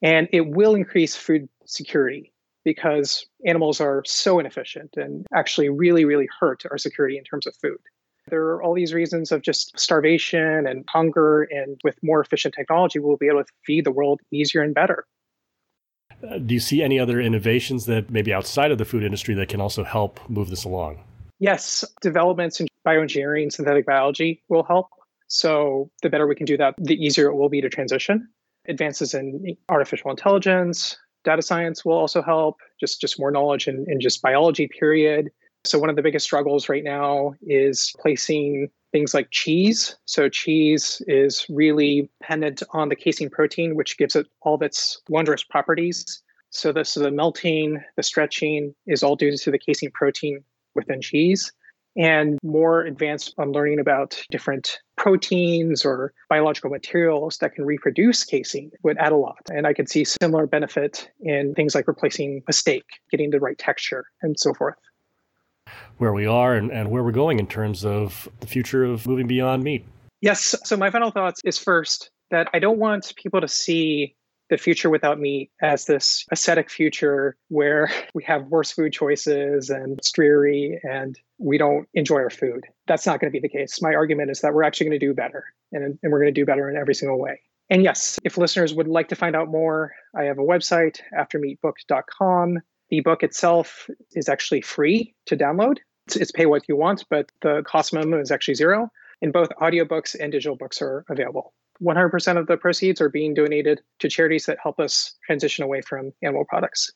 And 0.04 0.28
it 0.34 0.48
will 0.48 0.76
increase 0.76 1.16
food 1.16 1.48
security 1.66 2.34
because 2.66 3.26
animals 3.46 3.80
are 3.82 4.04
so 4.06 4.38
inefficient 4.38 4.92
and 4.98 5.26
actually 5.34 5.70
really, 5.70 6.06
really 6.06 6.28
hurt 6.40 6.64
our 6.70 6.78
security 6.78 7.18
in 7.18 7.24
terms 7.24 7.48
of 7.48 7.56
food. 7.56 7.80
There 8.30 8.44
are 8.44 8.64
all 8.64 8.74
these 8.74 8.94
reasons 8.94 9.32
of 9.32 9.42
just 9.42 9.78
starvation 9.78 10.66
and 10.68 10.86
hunger, 10.88 11.44
and 11.44 11.80
with 11.84 11.98
more 12.02 12.22
efficient 12.22 12.54
technology, 12.54 13.00
we'll 13.00 13.18
be 13.18 13.28
able 13.28 13.44
to 13.44 13.52
feed 13.66 13.86
the 13.86 13.92
world 13.92 14.22
easier 14.32 14.62
and 14.62 14.74
better. 14.74 15.06
Uh, 16.30 16.38
do 16.38 16.54
you 16.54 16.60
see 16.62 16.82
any 16.82 17.00
other 17.00 17.20
innovations 17.20 17.86
that 17.88 18.10
maybe 18.10 18.34
outside 18.34 18.72
of 18.72 18.78
the 18.78 18.86
food 18.86 19.04
industry 19.04 19.36
that 19.36 19.50
can 19.50 19.60
also 19.60 19.84
help 19.84 20.22
move 20.30 20.50
this 20.50 20.64
along? 20.64 21.04
Yes, 21.40 21.84
developments 22.02 22.62
in 22.62 22.68
bioengineering, 22.88 23.52
synthetic 23.52 23.86
biology 23.86 24.42
will 24.48 24.64
help. 24.64 24.88
So, 25.28 25.90
the 26.02 26.10
better 26.10 26.28
we 26.28 26.36
can 26.36 26.46
do 26.46 26.56
that, 26.58 26.76
the 26.78 26.96
easier 26.96 27.28
it 27.28 27.36
will 27.36 27.50
be 27.50 27.60
to 27.60 27.68
transition 27.68 28.30
advances 28.68 29.14
in 29.14 29.56
artificial 29.70 30.12
intelligence, 30.12 30.98
data 31.24 31.42
science 31.42 31.86
will 31.86 31.98
also 31.98 32.22
help, 32.22 32.58
just, 32.80 33.02
just 33.02 33.20
more 33.20 33.32
knowledge 33.32 33.68
in, 33.68 33.86
in 33.88 34.00
just 34.00 34.22
biology, 34.22 34.68
period. 34.68 35.32
So, 35.66 35.80
one 35.80 35.90
of 35.90 35.96
the 35.96 36.02
biggest 36.02 36.26
struggles 36.26 36.68
right 36.68 36.84
now 36.84 37.36
is 37.42 37.94
placing 38.00 38.70
things 38.92 39.14
like 39.14 39.30
cheese. 39.32 39.96
So, 40.06 40.28
cheese 40.28 41.02
is 41.08 41.46
really 41.50 42.10
dependent 42.20 42.64
on 42.72 42.90
the 42.90 42.96
casein 42.96 43.30
protein, 43.30 43.76
which 43.76 43.98
gives 43.98 44.16
it 44.16 44.28
all 44.42 44.56
of 44.56 44.62
its 44.62 45.02
wondrous 45.08 45.44
properties. 45.44 46.22
So, 46.50 46.74
this, 46.74 46.96
the 46.96 47.12
melting, 47.12 47.82
the 47.96 48.04
stretching 48.04 48.76
is 48.88 49.04
all 49.04 49.16
due 49.16 49.38
to 49.38 49.52
the 49.52 49.60
casein 49.60 49.92
protein 49.92 50.44
within 50.76 51.02
cheese 51.02 51.54
and 51.96 52.40
more 52.44 52.82
advanced 52.82 53.34
on 53.38 53.52
learning 53.52 53.80
about 53.80 54.22
different 54.32 54.80
proteins 54.98 55.86
or 55.86 56.14
biological 56.30 56.70
materials 56.70 57.38
that 57.38 57.54
can 57.54 57.66
reproduce 57.66 58.24
casein 58.24 58.72
would 58.84 58.98
add 58.98 59.12
a 59.12 59.18
lot. 59.18 59.40
And 59.52 59.68
I 59.68 59.74
could 59.74 59.90
see 59.90 60.04
similar 60.04 60.48
benefit 60.48 61.10
in 61.22 61.54
things 61.54 61.76
like 61.76 61.88
replacing 61.88 62.44
a 62.48 62.54
steak, 62.54 62.84
getting 63.12 63.30
the 63.30 63.40
right 63.40 63.58
texture, 63.58 64.06
and 64.22 64.40
so 64.40 64.54
forth. 64.54 64.76
Where 65.98 66.14
we 66.14 66.26
are 66.26 66.56
and, 66.56 66.72
and 66.72 66.90
where 66.90 67.04
we're 67.04 67.12
going 67.12 67.40
in 67.40 67.48
terms 67.48 67.86
of 67.86 68.28
the 68.40 68.48
future 68.48 68.84
of 68.84 69.08
moving 69.08 69.28
beyond 69.28 69.64
meat. 69.64 69.86
Yes. 70.22 70.56
So, 70.64 70.78
my 70.78 70.90
final 70.90 71.12
thoughts 71.12 71.42
is 71.46 71.58
first 71.58 72.10
that 72.32 72.48
I 72.54 72.60
don't 72.60 72.80
want 72.80 73.14
people 73.16 73.42
to 73.42 73.48
see 73.48 74.16
the 74.50 74.58
future 74.58 74.90
without 74.90 75.20
meat 75.20 75.52
as 75.62 75.86
this 75.86 76.26
ascetic 76.32 76.70
future 76.70 77.36
where 77.50 77.90
we 78.14 78.24
have 78.24 78.48
worse 78.48 78.72
food 78.72 78.94
choices 78.94 79.70
and 79.70 79.98
it's 79.98 80.12
dreary 80.12 80.80
and 80.84 81.18
we 81.44 81.58
don't 81.58 81.88
enjoy 81.94 82.18
our 82.18 82.30
food. 82.30 82.66
That's 82.88 83.06
not 83.06 83.20
going 83.20 83.32
to 83.32 83.40
be 83.40 83.46
the 83.46 83.50
case. 83.50 83.82
My 83.82 83.94
argument 83.94 84.32
is 84.32 84.40
that 84.42 84.54
we're 84.54 84.64
actually 84.64 84.88
going 84.88 85.00
to 85.00 85.06
do 85.06 85.14
better 85.14 85.44
and, 85.72 86.00
and 86.02 86.12
we're 86.12 86.20
going 86.20 86.34
to 86.34 86.40
do 86.40 86.46
better 86.46 86.70
in 86.70 86.78
every 86.78 86.96
single 86.96 87.20
way. 87.20 87.40
And 87.70 87.84
yes, 87.84 88.20
if 88.24 88.38
listeners 88.38 88.74
would 88.74 88.88
like 88.88 89.10
to 89.10 89.16
find 89.16 89.36
out 89.36 89.50
more, 89.50 89.94
I 90.16 90.24
have 90.24 90.38
a 90.38 90.44
website, 90.44 91.00
aftermeatbook.com. 91.18 92.60
The 92.90 93.00
book 93.02 93.24
itself 93.24 93.90
is 94.12 94.30
actually 94.30 94.62
free 94.62 95.14
to 95.26 95.36
download. 95.36 95.78
It's, 96.08 96.16
it's 96.16 96.32
pay 96.32 96.46
what 96.46 96.68
you 96.68 96.76
want, 96.76 97.04
but 97.10 97.32
the 97.42 97.64
cost 97.66 97.94
minimum 97.94 98.22
is 98.22 98.32
actually 98.32 98.56
zero. 98.56 98.90
And 99.22 99.34
both 99.34 99.50
audiobooks 99.62 100.16
and 100.20 100.32
digital 100.32 100.56
books 100.56 100.82
are 100.82 101.06
available. 101.10 101.54
100% 101.82 102.38
of 102.38 102.48
the 102.48 102.58
proceeds 102.58 103.02
are 103.02 103.10
being 103.10 103.34
donated 103.34 103.82
to 104.00 104.10
charities 104.10 104.46
that 104.46 104.58
help 104.62 104.80
us 104.80 105.16
transition 105.26 105.64
away 105.64 105.82
from 105.82 106.14
animal 106.22 106.46
products. 106.46 106.92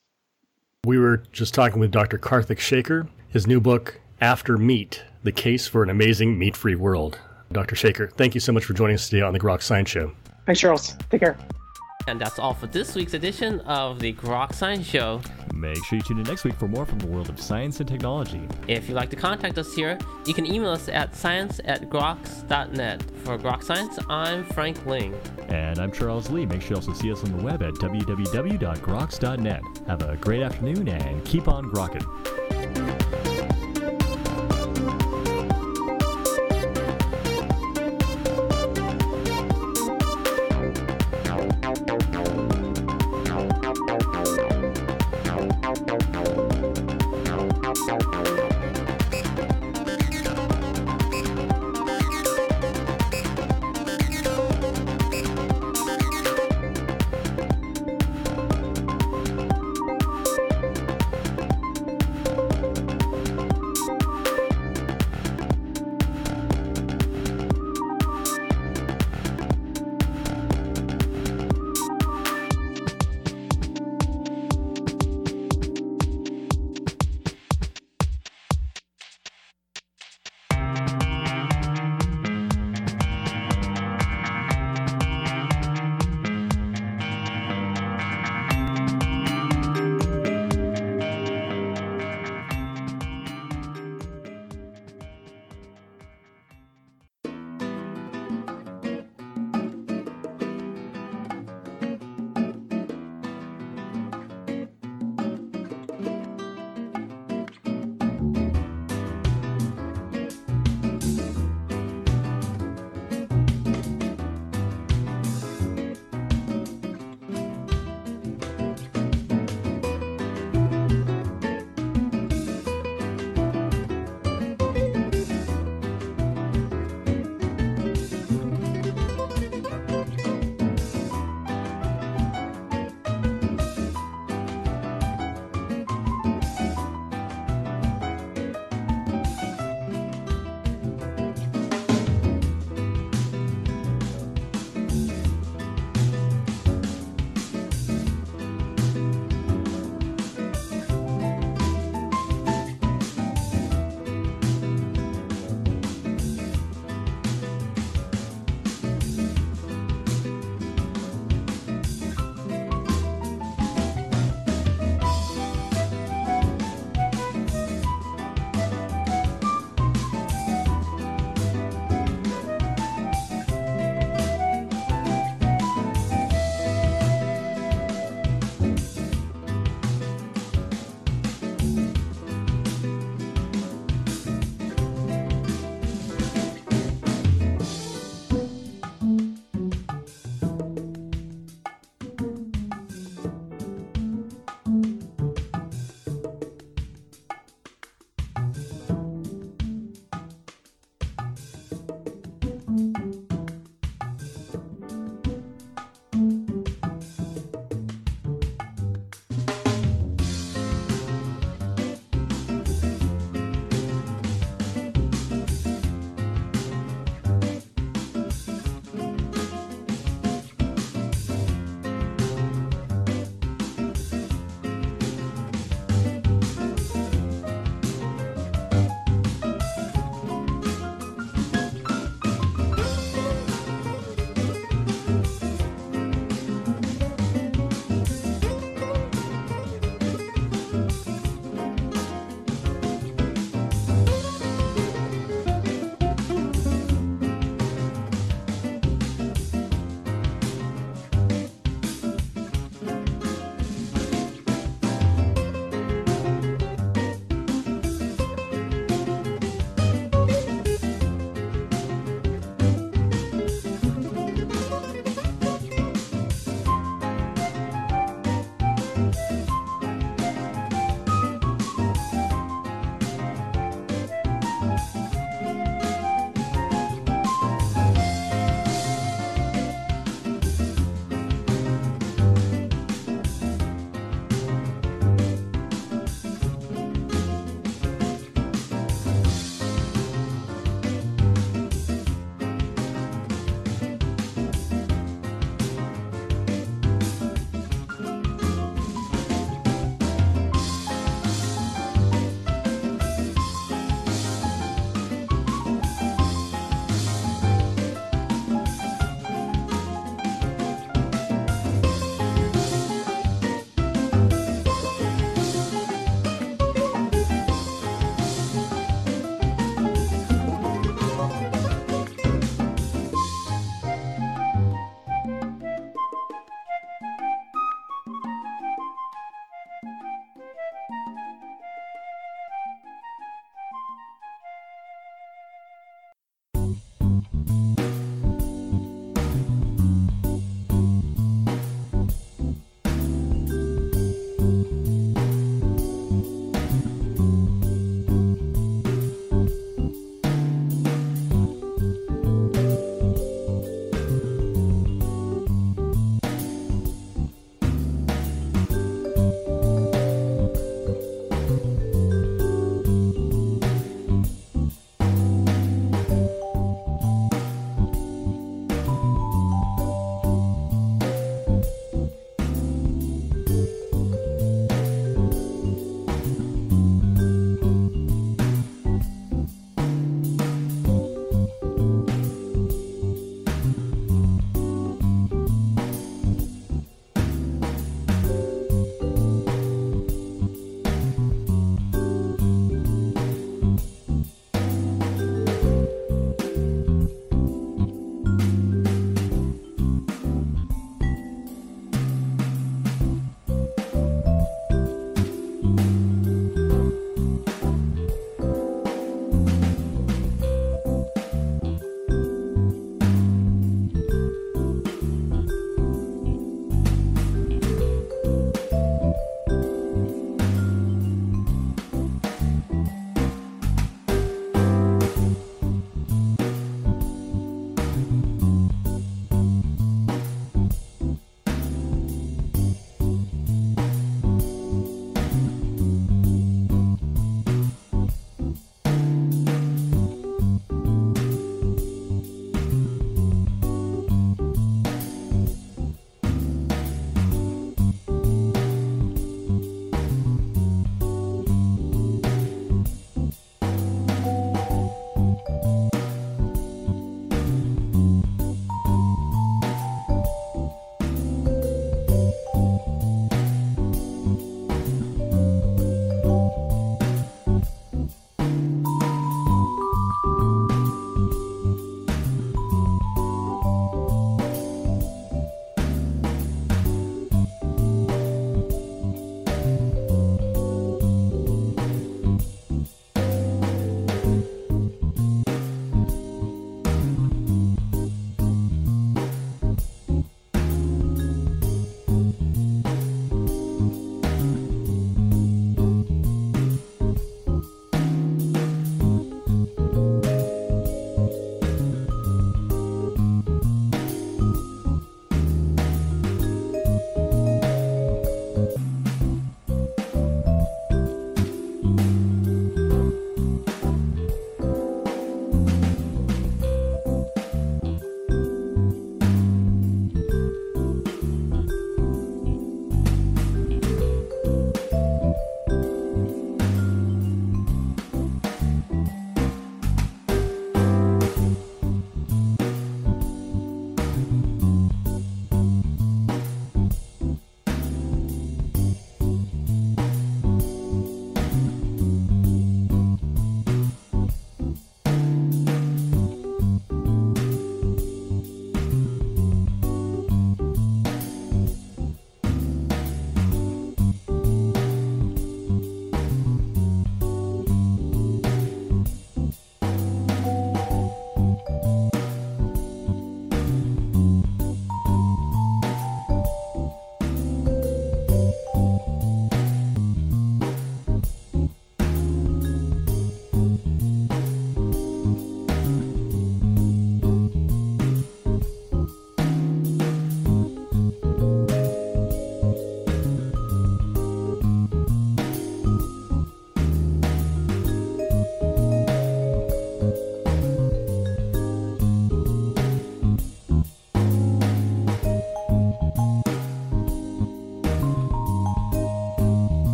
We 0.84 0.98
were 0.98 1.18
just 1.32 1.54
talking 1.54 1.80
with 1.80 1.90
Dr. 1.90 2.18
Karthik 2.18 2.58
Sekar, 2.58 3.08
his 3.28 3.46
new 3.46 3.60
book, 3.60 4.00
After 4.20 4.58
Meat 4.58 5.04
The 5.22 5.30
Case 5.30 5.68
for 5.68 5.84
an 5.84 5.90
Amazing 5.90 6.36
Meat 6.36 6.56
Free 6.56 6.74
World. 6.74 7.20
Dr. 7.52 7.76
Sekar, 7.76 8.12
thank 8.12 8.34
you 8.34 8.40
so 8.40 8.50
much 8.50 8.64
for 8.64 8.72
joining 8.74 8.94
us 8.94 9.08
today 9.08 9.22
on 9.22 9.32
the 9.32 9.38
Grok 9.38 9.62
Science 9.62 9.88
Show. 9.88 10.10
Thanks, 10.44 10.60
Charles. 10.60 10.96
Take 11.08 11.20
care. 11.20 11.38
And 12.08 12.20
that's 12.20 12.40
all 12.40 12.52
for 12.52 12.66
this 12.66 12.96
week's 12.96 13.14
edition 13.14 13.60
of 13.60 14.00
the 14.00 14.12
Grok 14.14 14.56
Science 14.56 14.84
Show. 14.86 15.20
Make 15.54 15.84
sure 15.84 15.98
you 15.98 16.02
tune 16.02 16.18
in 16.18 16.24
next 16.24 16.42
week 16.42 16.56
for 16.56 16.66
more 16.66 16.84
from 16.84 16.98
the 16.98 17.06
world 17.06 17.28
of 17.28 17.40
science 17.40 17.78
and 17.78 17.88
technology. 17.88 18.40
If 18.66 18.88
you'd 18.88 18.96
like 18.96 19.10
to 19.10 19.16
contact 19.16 19.56
us 19.56 19.72
here, 19.72 19.96
you 20.26 20.34
can 20.34 20.46
email 20.46 20.70
us 20.70 20.88
at 20.88 21.14
science 21.14 21.60
at 21.64 21.82
groks.net. 21.88 23.02
For 23.22 23.38
Grok 23.38 23.62
Science, 23.62 24.00
I'm 24.08 24.44
Frank 24.46 24.84
Ling. 24.84 25.14
And 25.48 25.78
I'm 25.78 25.92
Charles 25.92 26.28
Lee. 26.28 26.44
Make 26.44 26.62
sure 26.62 26.70
you 26.70 26.76
also 26.76 26.92
see 26.92 27.12
us 27.12 27.22
on 27.22 27.36
the 27.36 27.44
web 27.44 27.62
at 27.62 27.74
www.groks.net. 27.74 29.62
Have 29.86 30.02
a 30.02 30.16
great 30.16 30.42
afternoon 30.42 30.88
and 30.88 31.24
keep 31.24 31.46
on 31.46 31.70
grokking. 31.70 33.17